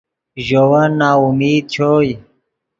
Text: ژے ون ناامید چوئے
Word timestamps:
ژے 0.45 0.61
ون 0.69 0.89
ناامید 0.99 1.63
چوئے 1.73 2.13